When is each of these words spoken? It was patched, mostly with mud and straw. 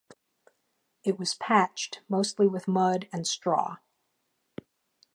It 1.03 1.19
was 1.19 1.35
patched, 1.35 2.01
mostly 2.09 2.47
with 2.47 2.67
mud 2.67 3.07
and 3.13 3.27
straw. 3.27 3.77